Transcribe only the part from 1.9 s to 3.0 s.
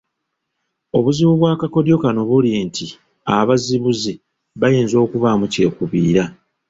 kano buli nti